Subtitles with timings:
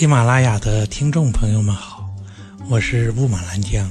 [0.00, 2.08] 喜马拉雅的听众朋友们好，
[2.70, 3.86] 我是雾马兰江，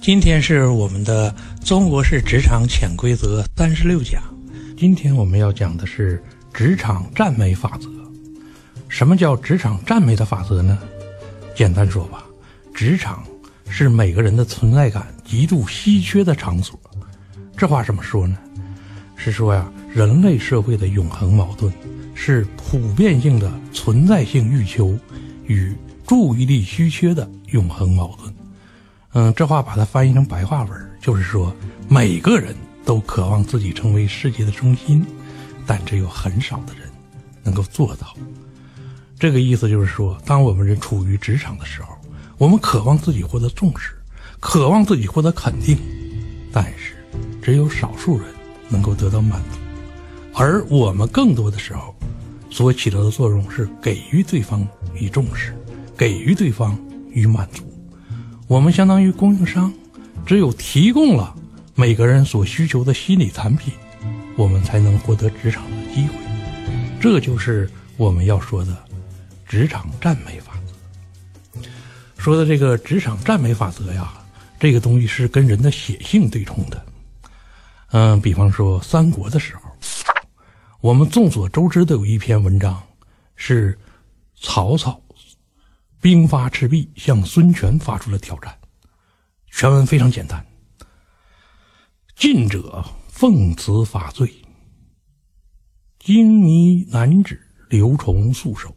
[0.00, 4.22] 今天是我们的中国式职场潜规则三十六讲。
[4.78, 7.86] 今天我们要讲的是职场赞美法则。
[8.88, 10.78] 什么叫职场赞美的法则呢？
[11.54, 12.24] 简单说吧，
[12.72, 13.22] 职场
[13.68, 16.80] 是每个人的存在感极度稀缺的场所。
[17.58, 18.38] 这话怎么说呢？
[19.16, 21.70] 是说呀，人类社会的永恒矛盾
[22.14, 24.98] 是普遍性的存在性欲求
[25.46, 25.74] 与
[26.06, 28.34] 注意力稀缺的永恒矛盾。
[29.12, 31.54] 嗯，这话把它翻译成白话文，就是说
[31.88, 32.54] 每个人
[32.84, 35.04] 都渴望自己成为世界的中心，
[35.66, 36.82] 但只有很少的人
[37.42, 38.14] 能够做到。
[39.18, 41.88] 这个意思就是说，当我们人处于职场的时候，
[42.36, 43.94] 我们渴望自己获得重视，
[44.38, 45.78] 渴望自己获得肯定，
[46.52, 46.94] 但是
[47.40, 48.28] 只有少数人
[48.68, 49.58] 能够得到满足，
[50.34, 51.94] 而我们更多的时候
[52.50, 55.54] 所起到的作用是给予对方以重视，
[55.96, 56.78] 给予对方
[57.10, 57.62] 与满足。
[58.46, 59.72] 我们相当于供应商，
[60.24, 61.34] 只有提供了
[61.74, 63.72] 每个人所需求的心理产品，
[64.36, 66.14] 我们才能获得职场的机会。
[67.00, 68.76] 这就是我们要说的。
[69.48, 71.60] 职场赞美法则
[72.18, 74.12] 说的这个职场赞美法则呀，
[74.58, 76.84] 这个东西是跟人的血性对冲的。
[77.92, 79.70] 嗯，比方说三国的时候，
[80.80, 82.82] 我们众所周知的有一篇文章，
[83.36, 83.78] 是
[84.36, 85.02] 曹操
[86.00, 88.56] 兵发赤壁向孙权发出了挑战。
[89.50, 90.46] 全文非常简单：
[92.14, 94.30] 近者奉辞伐罪，
[95.98, 98.76] 荆泥难止，刘琮速守。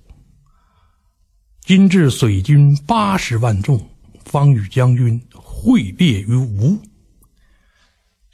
[1.61, 3.80] 今至水军八十万众，
[4.25, 6.81] 方与将军会列于吴。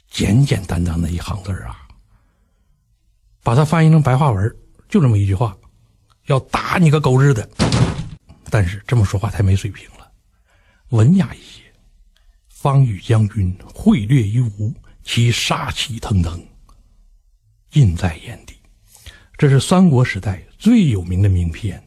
[0.08, 1.86] 简简单单的一行字啊，
[3.42, 4.56] 把它翻译成白话文，
[4.88, 5.54] 就这么一句话：
[6.26, 7.48] 要打你个狗日的！
[8.50, 10.10] 但是这么说话太没水平了，
[10.90, 11.62] 文雅一些。
[12.48, 16.44] 方与将军会略于吴，其杀气腾腾，
[17.70, 18.56] 尽在眼底。
[19.36, 21.82] 这是三国时代最有名的名篇。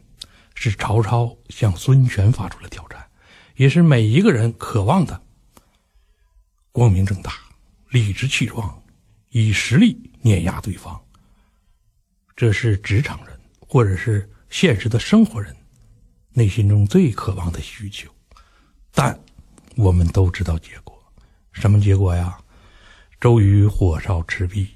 [0.62, 3.02] 是曹操向孙权发出了挑战，
[3.56, 5.18] 也是每一个人渴望的。
[6.70, 7.32] 光明正大、
[7.88, 8.82] 理直气壮，
[9.30, 11.00] 以实力碾压对方。
[12.36, 13.29] 这是职场人
[13.70, 15.54] 或者是现实的生活人
[16.30, 18.10] 内心中最渴望的需求。
[18.90, 19.16] 但
[19.76, 21.00] 我们都知道结果，
[21.52, 22.36] 什么结果呀？
[23.20, 24.66] 周瑜火烧赤壁，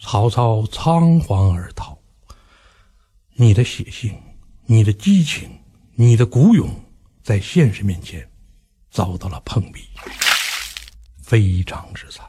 [0.00, 1.98] 曹操仓皇而逃。
[3.34, 4.18] 你的血性。
[4.68, 5.48] 你的激情，
[5.94, 6.68] 你的孤勇，
[7.22, 8.28] 在现实面前
[8.90, 9.86] 遭到了碰壁，
[11.22, 12.26] 非常之惨。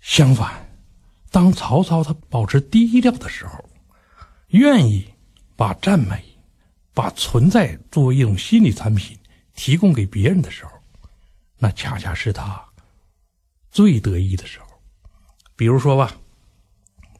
[0.00, 0.64] 相反，
[1.32, 3.68] 当曹操他保持低调的时候，
[4.48, 5.06] 愿意
[5.56, 6.22] 把赞美、
[6.94, 9.16] 把存在作为一种心理产品
[9.54, 10.70] 提供给别人的时候，
[11.58, 12.64] 那恰恰是他
[13.70, 14.66] 最得意的时候。
[15.54, 16.14] 比如说吧，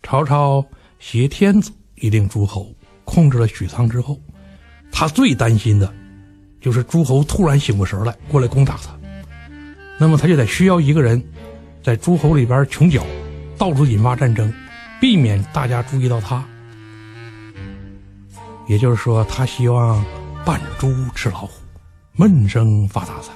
[0.02, 0.64] 曹操
[0.98, 2.74] 挟天子以令诸侯。
[3.04, 4.20] 控制了许昌之后，
[4.92, 5.90] 他最担心的，
[6.60, 8.94] 就是诸侯突然醒过神来，过来攻打他。
[9.98, 11.22] 那么他就得需要一个人，
[11.82, 13.02] 在诸侯里边穷搅，
[13.56, 14.52] 到处引发战争，
[15.00, 16.46] 避免大家注意到他。
[18.68, 20.04] 也就是说，他希望
[20.44, 21.50] 扮猪吃老虎，
[22.12, 23.32] 闷声发大财，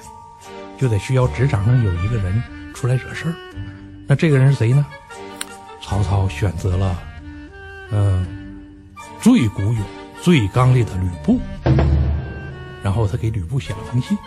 [0.78, 2.40] 就得需要职场上有一个人
[2.74, 3.34] 出来惹事儿。
[4.06, 4.86] 那这个人是谁呢？
[5.80, 7.02] 曹操选择了，
[7.90, 8.38] 嗯。
[9.20, 9.76] 最古勇、
[10.20, 11.38] 最刚烈的吕布，
[12.82, 14.18] 然后他给吕布写了封信。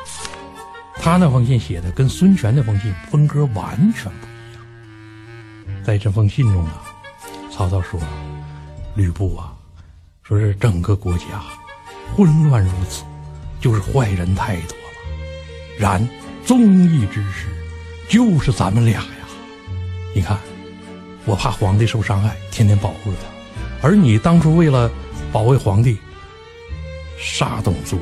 [0.96, 5.84] 他那封信写的跟孙权那封信风格完全不一样。
[5.84, 6.82] 在这封信中啊，
[7.52, 8.00] 曹操说
[8.96, 9.54] ：“吕布啊，
[10.28, 11.26] 说是整个国家
[12.16, 13.04] 混乱如此，
[13.62, 14.84] 就是坏人太多了。
[15.78, 16.10] 然
[16.44, 17.46] 忠义之士
[18.10, 19.28] 就是咱们俩呀。
[20.16, 20.40] 你看，
[21.26, 23.28] 我怕皇帝受伤害，天天保护着他。”
[23.88, 24.90] 而你当初为了
[25.32, 26.00] 保卫皇帝，
[27.20, 28.00] 啥都做，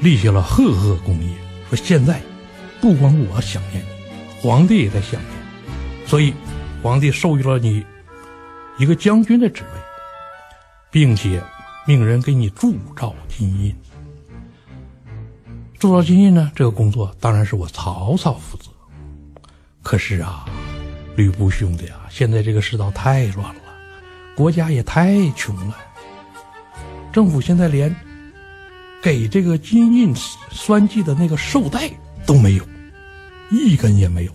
[0.00, 1.30] 立下了赫赫功业。
[1.68, 2.22] 说现在
[2.80, 6.32] 不光我想念你，皇帝也在想念，所以
[6.80, 7.84] 皇帝授予了你
[8.80, 9.80] 一个将军的职位，
[10.90, 11.40] 并且
[11.86, 13.76] 命人给你铸造金印。
[15.78, 18.70] 铸造金印呢，这个工作当然是我曹操负责。
[19.82, 20.44] 可是啊。
[21.16, 23.60] 吕布兄弟啊，现在这个世道太乱了，
[24.34, 25.76] 国家也太穷了，
[27.12, 27.94] 政府现在连
[29.02, 30.14] 给这个金印
[30.50, 31.90] 栓记的那个绶带
[32.24, 32.64] 都没有，
[33.50, 34.32] 一根也没有。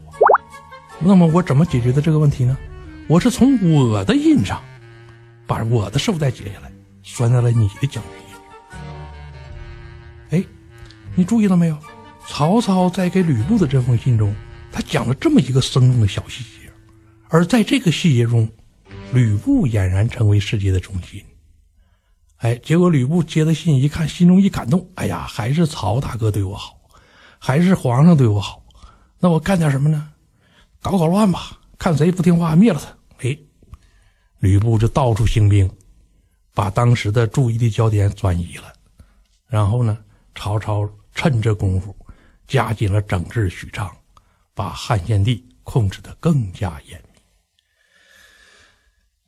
[0.99, 2.55] 那么我怎么解决的这个问题呢？
[3.07, 4.59] 我是从我的印上
[5.45, 6.71] 把我的绶带解下来，
[7.03, 8.41] 拴在了你的将军印上。
[10.31, 10.43] 哎，
[11.13, 11.77] 你注意了没有？
[12.27, 14.33] 曹操在给吕布的这封信中，
[14.71, 16.71] 他讲了这么一个生动的小细节，
[17.29, 18.49] 而在这个细节中，
[19.13, 21.23] 吕布俨然成为世界的中心。
[22.37, 26.75] 哎，结果吕布接的信一看，心中一感动，哎呀，还是曹大哥对我好，
[27.37, 28.63] 还是皇上对我好，
[29.19, 30.09] 那我干点什么呢？
[30.81, 33.27] 搞搞乱吧，看谁不听话，灭了他。
[33.27, 33.37] 哎，
[34.39, 35.69] 吕布就到处兴兵，
[36.53, 38.73] 把当时的注意力焦点转移了。
[39.47, 39.97] 然后呢，
[40.33, 41.95] 曹操趁这功夫，
[42.47, 43.89] 加紧了整治许昌，
[44.53, 47.19] 把汉献帝控制的更加严密。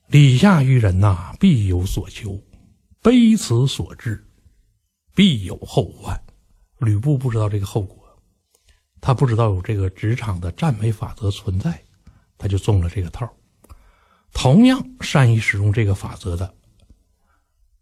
[0.07, 2.41] 礼下于人呐，必有所求；
[3.03, 4.25] 卑辞所至，
[5.13, 6.19] 必有后患。
[6.79, 7.97] 吕布不知道这个后果。
[8.99, 11.81] 他不知道有这个职场的赞美法则存在，
[12.37, 13.27] 他就中了这个套。
[14.33, 16.53] 同样善于使用这个法则的，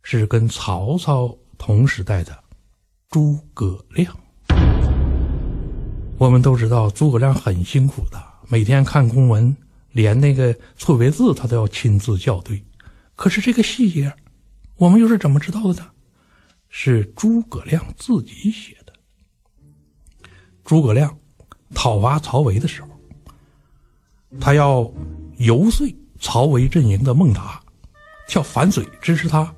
[0.04, 2.44] 是跟曹操同时代的
[3.10, 4.16] 诸葛亮。
[6.18, 9.56] 我们都知道诸葛亮很辛苦的，每天看公文，
[9.92, 12.64] 连那个错别字他都要亲自校对。
[13.16, 14.14] 可是这个细节，
[14.78, 15.92] 我们又是怎么知道的呢？
[16.70, 18.94] 是诸葛亮自己写的。
[20.64, 21.18] 诸葛亮
[21.74, 22.90] 讨伐曹魏的时候，
[24.40, 24.92] 他要
[25.38, 25.88] 游说
[26.20, 27.62] 曹魏阵营的孟达
[28.28, 29.54] 叫反水支持他。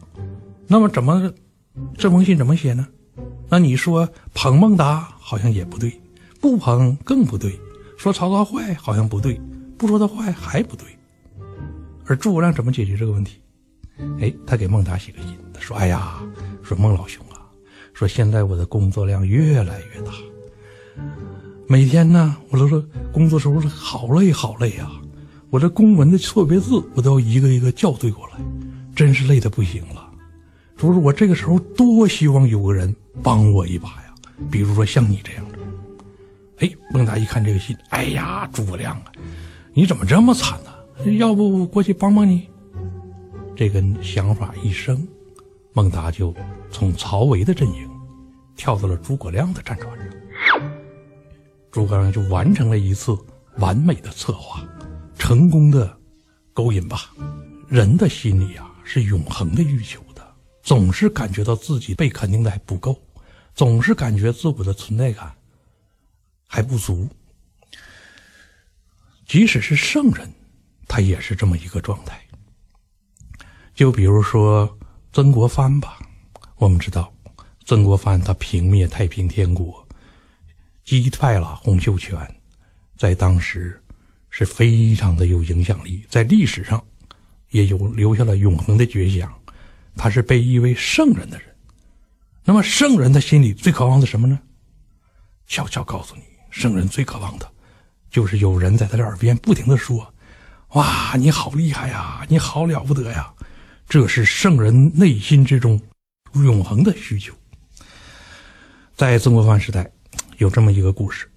[0.68, 1.32] 那么怎么
[1.98, 2.88] 这封信怎么写呢？
[3.50, 6.02] 那你说捧孟达好像也不对，
[6.42, 7.58] 不捧更不对。
[7.98, 9.40] 说曹操坏好像不对，
[9.78, 10.86] 不说他坏还不对。
[12.06, 13.42] 而诸葛亮怎么解决这个问题？
[14.20, 16.22] 哎，他给孟达写个信，他说：“哎呀，
[16.62, 17.42] 说孟老兄啊，
[17.94, 20.12] 说现在我的工作量越来越大。”
[21.70, 22.82] 每天呢，我都说
[23.12, 24.90] 工作时候是好累好累啊！
[25.50, 28.36] 我这公文的错别字，我都要一个一个校对过来，
[28.96, 30.10] 真是累的不行了。
[30.78, 34.16] 说是我这个时候多希望有个人帮我一把呀，
[34.50, 35.58] 比如说像你这样的。
[36.60, 39.12] 哎，孟达一看这个信，哎呀，诸葛亮啊，
[39.74, 41.12] 你怎么这么惨呢？
[41.18, 42.48] 要不我过去帮帮你？
[43.58, 45.06] 这个想法一生，
[45.74, 46.34] 孟达就
[46.72, 47.90] 从曹魏的阵营
[48.56, 50.08] 跳到了诸葛亮的战船上。
[51.78, 53.16] 诸葛亮就完成了一次
[53.58, 54.68] 完美的策划，
[55.16, 55.96] 成功的
[56.52, 57.14] 勾引吧。
[57.68, 60.28] 人的心里啊是永恒的欲求的，
[60.64, 63.00] 总是感觉到自己被肯定的还不够，
[63.54, 65.32] 总是感觉自我的存在感
[66.48, 67.08] 还不足。
[69.28, 70.28] 即使是圣人，
[70.88, 72.20] 他也是这么一个状态。
[73.76, 74.80] 就比如说
[75.14, 76.00] 曾国藩吧，
[76.56, 77.14] 我们知道
[77.66, 79.87] 曾国藩他平灭太平天国。
[80.88, 82.18] 击败了洪秀全，
[82.96, 83.78] 在当时
[84.30, 86.82] 是非常的有影响力，在历史上
[87.50, 89.30] 也有留下了永恒的绝响。
[89.98, 91.48] 他是被誉为圣人的人。
[92.46, 94.40] 那么，圣人的心里最渴望的什么呢？
[95.46, 97.52] 悄悄告诉你，圣人最渴望的，
[98.10, 100.14] 就是有人在他的耳边不停的说
[100.72, 103.34] ：“哇，你好厉害呀，你好了不得呀！”
[103.90, 105.82] 这是圣人内心之中
[106.34, 107.34] 永恒的需求。
[108.96, 109.92] 在曾国藩时代。
[110.38, 111.28] 有这么一个故事，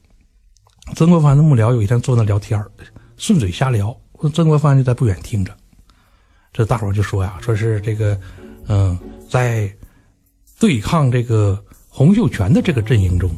[0.94, 2.62] 曾国藩的幕僚有一天坐那聊天
[3.16, 3.98] 顺嘴瞎聊，
[4.34, 5.56] 曾国藩就在不远听着。
[6.52, 8.20] 这大伙就说呀，说是这个，
[8.66, 9.74] 嗯，在
[10.58, 13.30] 对抗这个洪秀全的这个阵营中，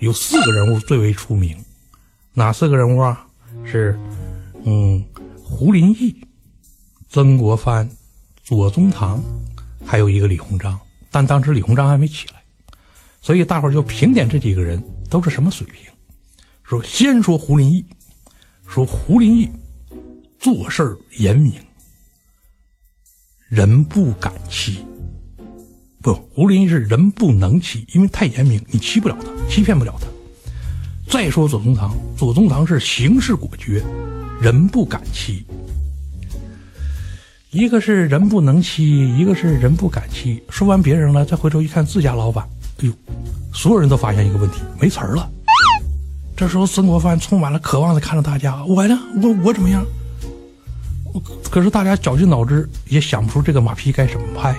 [0.00, 1.56] 有四个人物最为出名，
[2.32, 3.24] 哪四个人物啊？
[3.64, 3.96] 是，
[4.64, 5.04] 嗯，
[5.36, 6.16] 胡林翼、
[7.08, 7.88] 曾国藩、
[8.42, 9.22] 左宗棠，
[9.84, 10.76] 还有一个李鸿章。
[11.12, 12.42] 但当时李鸿章还没起来，
[13.20, 14.82] 所以大伙就评点这几个人。
[15.08, 15.90] 都是什么水平？
[16.62, 17.84] 说先说胡林翼，
[18.66, 19.48] 说胡林翼
[20.38, 21.52] 做事严明，
[23.48, 24.84] 人不敢欺。
[26.02, 30.06] 不，胡林翼是人不能欺，因为太严明，你欺不了他，欺骗不了他。
[31.08, 33.82] 再说左宗棠，左宗棠是行事果决，
[34.40, 35.44] 人不敢欺。
[37.50, 40.42] 一个是人不能欺，一个是人不敢欺。
[40.50, 42.46] 说完别人了，再回头一看自家老板，
[42.78, 42.92] 哎呦！
[43.56, 45.28] 所有人都发现一个问题，没词儿了。
[46.36, 48.98] 这时候，曾国藩充满了渴望的看着大家：“我呢？
[49.22, 49.82] 我我怎么样？”
[51.50, 54.54] 可是大家绞尽脑汁也想不出这个马屁该怎么拍。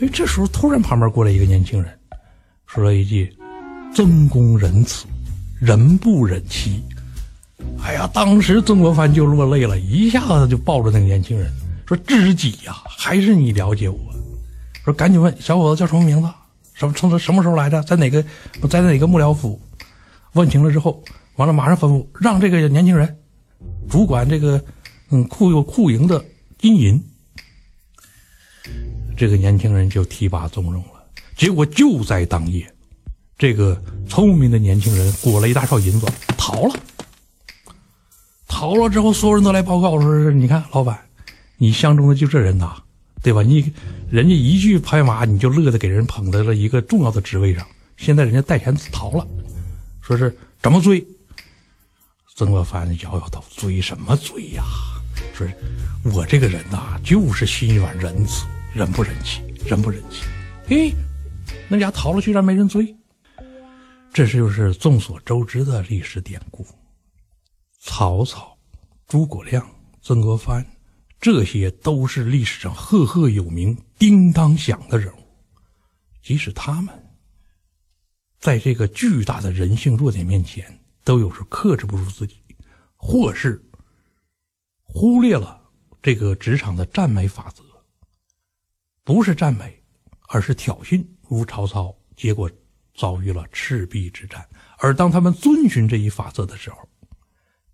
[0.00, 1.90] 哎，这时候突然旁边过来一个年轻人，
[2.66, 3.34] 说了一句
[3.96, 5.06] ：“曾公仁慈，
[5.58, 6.84] 人不忍欺。”
[7.82, 11.50] 哎呀，当时曾国藩就落泪了，一下子就抱着那个年轻人
[11.86, 13.98] 说：“知己呀，还是你了解我。”
[14.84, 16.28] 说赶紧问小伙子叫什么名字。
[16.78, 16.94] 什么？
[16.94, 17.82] 从什么时候来的？
[17.82, 18.24] 在哪个？
[18.70, 19.60] 在哪个幕僚府？
[20.34, 21.02] 问清了之后，
[21.34, 23.18] 完了马上吩咐让这个年轻人
[23.88, 24.62] 主管这个
[25.10, 26.24] 嗯库库营的
[26.56, 27.02] 金银。
[29.16, 31.04] 这个年轻人就提拔纵容了。
[31.36, 32.72] 结果就在当夜，
[33.36, 36.06] 这个聪明的年轻人裹了一大票银子
[36.36, 36.74] 逃了。
[38.46, 40.98] 逃了之后，所有人都来报告说：“你看，老板，
[41.56, 42.76] 你相中的就这人呐，
[43.22, 43.42] 对吧？
[43.42, 43.72] 你
[44.10, 47.66] 人家一句拍马，你就乐得给人捧在了一个重要的职位上。
[47.96, 49.26] 现在人家带钱逃了，
[50.00, 51.04] 说是怎么追？”
[52.36, 54.62] 曾国藩摇摇头：“追什么追呀？
[55.34, 55.46] 说
[56.04, 60.22] 我这个人呐，就是心软仁慈，人不人气，人不人气。
[60.68, 60.94] 嘿，
[61.68, 62.94] 那家逃了，居然没人追。
[64.12, 66.64] 这是就是众所周知的历史典故。”
[67.82, 68.56] 曹操、
[69.08, 69.66] 诸葛亮、
[70.02, 70.64] 曾国藩，
[71.20, 75.20] 这些都是历史上赫赫有名、叮当响的人物。
[76.22, 76.94] 即使他们
[78.38, 82.36] 在这个巨大的人性弱点面前，都有时克制不住自己，
[82.96, 83.62] 或是
[84.82, 85.60] 忽略了
[86.02, 87.64] 这个职场的赞美法则。
[89.02, 89.82] 不是赞美，
[90.28, 92.50] 而是挑衅，如曹操，结果
[92.94, 94.46] 遭遇了赤壁之战。
[94.78, 96.86] 而当他们遵循这一法则的时候，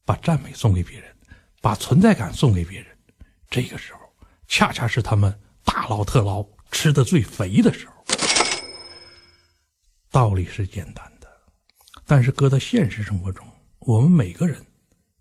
[0.04, 1.14] 把赞美送给别人，
[1.60, 2.93] 把存在感送给别人，
[3.54, 4.00] 这个时候
[4.48, 5.32] 恰恰是他们
[5.64, 7.94] 大捞特捞、吃的最肥的时候。
[10.10, 11.28] 道理是简单的，
[12.04, 13.46] 但是搁到现实生活中，
[13.78, 14.60] 我们每个人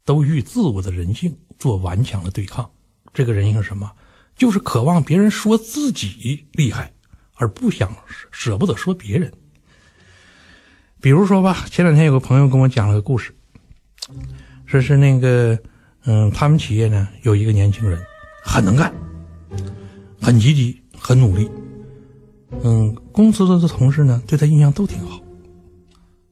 [0.03, 2.67] 都与自我的人性做顽强的对抗。
[3.13, 3.91] 这个人性是什么？
[4.35, 6.91] 就是渴望别人说自己厉害，
[7.35, 7.95] 而不想
[8.31, 9.31] 舍不得说别人。
[10.99, 13.31] 比如说吧，前两天有个朋友跟我讲了个故事。
[14.65, 15.55] 说是那个，
[16.05, 18.03] 嗯，他们企业呢有一个年轻人，
[18.43, 18.93] 很能干，
[20.21, 21.49] 很积极，很努力。
[22.63, 25.19] 嗯，公司的同事呢对他印象都挺好。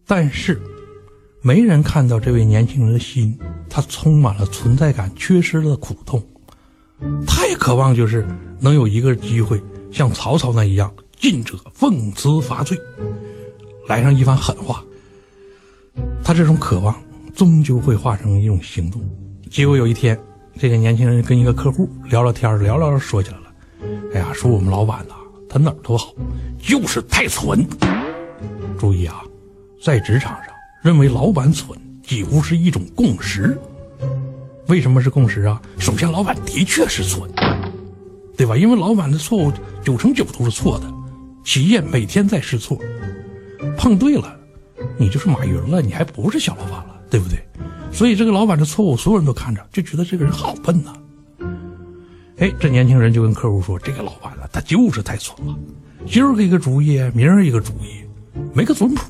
[0.06, 0.62] 但是，
[1.42, 3.36] 没人看到这位年轻人的心，
[3.70, 6.22] 他充满了存在感缺失的苦痛。
[7.26, 8.28] 他也渴望就是
[8.60, 9.60] 能有一个机会，
[9.92, 12.78] 像曹操那一样，进者奉辞伐罪，
[13.88, 14.84] 来上一番狠话。
[16.24, 16.96] 他这种渴望。
[17.34, 19.02] 终究会化成一种行动。
[19.50, 20.20] 结果有一天，
[20.58, 23.44] 这个年轻人跟一个客户聊聊天，聊聊说起来了。
[24.14, 25.16] 哎呀，说我们老板呐，
[25.50, 26.14] 他哪儿都好，
[26.62, 27.66] 就是太蠢。
[28.78, 29.24] 注意啊，
[29.84, 30.54] 在职场上，
[30.84, 33.58] 认为老板蠢几乎是一种共识。
[34.68, 35.60] 为什么是共识啊？
[35.80, 37.30] 首先，老板的确是蠢，
[38.38, 38.56] 对吧？
[38.56, 39.52] 因为老板的错误
[39.84, 40.86] 九成九都是错的。
[41.44, 42.78] 企业每天在试错，
[43.78, 44.40] 碰对了，
[44.98, 47.02] 你就是马云了，你还不是小老板了。
[47.10, 47.38] 对不对？
[47.92, 50.94] 所以这个老板的错误，所有人都看着，就觉得这个人好笨呐。
[52.38, 55.56] 哎，这年轻人就跟客户说：“这个老板啊，他就是太蠢了，
[56.08, 58.04] 今儿个一个主意，明儿一个主意，
[58.54, 59.02] 没个准谱。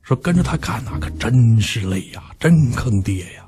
[0.00, 3.44] 说跟着他干那可真是累呀，真坑爹呀。”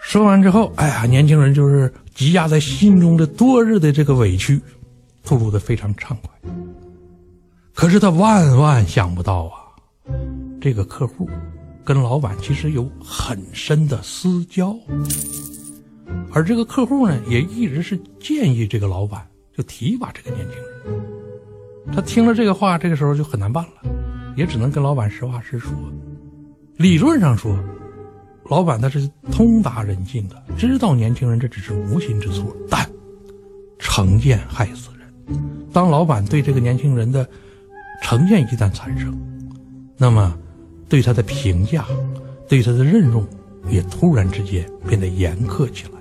[0.00, 4.60] 说完之后，哎呀，年轻人就是积压在心中的多日的这个委屈，
[5.24, 6.50] 吐露的非常畅快。
[7.74, 9.56] 可是他万万想不到啊，
[10.60, 11.28] 这个客户。
[11.84, 14.76] 跟老板其实有很深的私交，
[16.32, 21.92] 而这个客户呢，也一直是建议这个老板就提拔这个年轻人。
[21.92, 23.90] 他听了这个话，这个时候就很难办了，
[24.36, 25.72] 也只能跟老板实话实说。
[26.76, 27.58] 理论上说，
[28.44, 32.88] 老板他是通达人性的，知道年轻人这只是无心之错，但
[33.80, 35.40] 成见害死人。
[35.72, 37.28] 当老板对这个年轻人的
[38.02, 39.12] 成见一旦产生，
[39.98, 40.38] 那么。
[40.92, 41.86] 对他的评价，
[42.46, 43.26] 对他的任用，
[43.70, 45.92] 也突然之间变得严苛起来。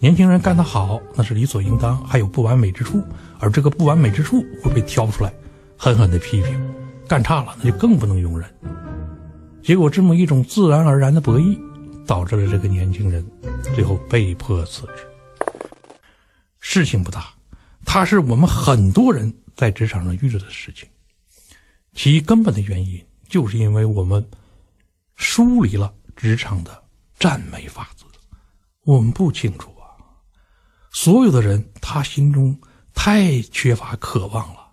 [0.00, 3.04] 年轻人干得好，那是理所应当，还有不完美之处，
[3.38, 5.32] 而这个不完美之处会被挑出来，
[5.76, 6.52] 狠狠的批评；
[7.06, 8.52] 干差了，那就更不能容忍。
[9.62, 11.56] 结果，这么一种自然而然的博弈，
[12.04, 13.24] 导致了这个年轻人
[13.76, 15.06] 最后被迫辞职。
[16.58, 17.26] 事情不大，
[17.84, 20.88] 它是我们很多人在职场上遇到的事情，
[21.94, 23.00] 其根本的原因。
[23.30, 24.28] 就是因为我们
[25.16, 26.82] 疏离了职场的
[27.18, 28.04] 赞美法则，
[28.82, 29.96] 我们不清楚啊。
[30.90, 32.60] 所有的人他心中
[32.92, 34.72] 太缺乏渴望了，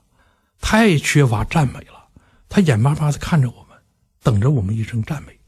[0.60, 2.10] 太缺乏赞美了，
[2.50, 3.78] 他眼巴巴的看着我们，
[4.24, 5.40] 等着我们一声赞美。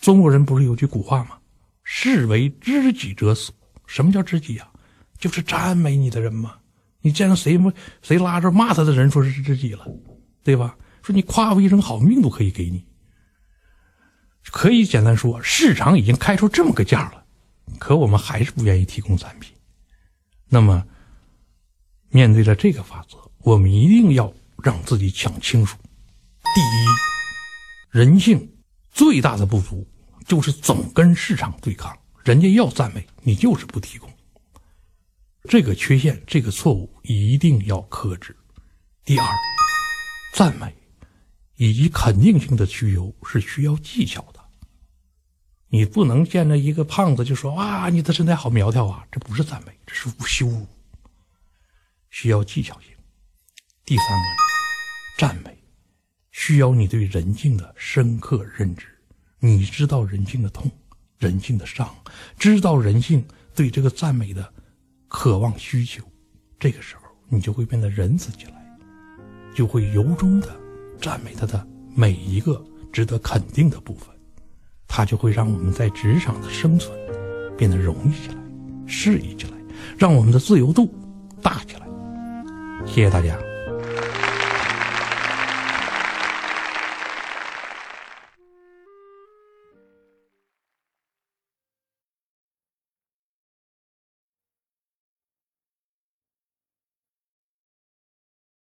[0.00, 1.38] 中国人不是有句古话吗
[1.84, 3.52] ？“士为知己者死。”
[3.86, 4.68] 什么叫知己啊？
[5.18, 6.56] 就是赞美你的人嘛。
[7.00, 7.56] 你见到谁
[8.02, 9.86] 谁拉着骂他的人，说是知己了，
[10.42, 10.76] 对吧？
[11.06, 12.84] 说你夸我一声好命都可以给你，
[14.50, 17.24] 可以简单说，市场已经开出这么个价了，
[17.78, 19.54] 可我们还是不愿意提供产品。
[20.48, 20.84] 那么，
[22.08, 24.34] 面对着这个法则，我们一定要
[24.64, 25.78] 让自己想清楚：
[26.42, 28.52] 第一，人性
[28.90, 29.86] 最大的不足
[30.26, 34.10] 就是总跟市场对抗，人家要赞美你就是不提供。
[35.48, 38.36] 这个缺陷、这个错误一定要克制。
[39.04, 39.28] 第二，
[40.32, 40.74] 赞美
[41.56, 44.40] 以及肯定性的需求是需要技巧的。
[45.68, 50.66] 你不能见着一个胖子就说：“哇，你的身材好苗条啊！”这不是赞美，这是羞辱。
[52.08, 52.90] 需要技巧性。
[53.84, 54.24] 第三个，
[55.18, 55.58] 赞美
[56.30, 58.86] 需要你对人性的深刻认知，
[59.40, 60.70] 你知道人性的痛、
[61.18, 61.94] 人性的伤，
[62.38, 64.52] 知道人性对这个赞美的
[65.08, 66.02] 渴望需求。
[66.58, 68.78] 这个时候，你就会变得仁慈起来，
[69.54, 70.58] 就会由衷的
[71.00, 72.62] 赞美他的每一个
[72.92, 74.08] 值得肯定的部分。
[74.88, 76.96] 他就会让我们在职场的生存
[77.56, 78.36] 变得容易起来、
[78.86, 79.52] 适宜起来，
[79.98, 80.92] 让我们的自由度
[81.42, 81.86] 大起来。
[82.86, 83.36] 谢谢大家。